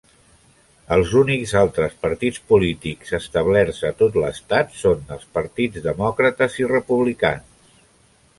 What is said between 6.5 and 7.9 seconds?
i republicans.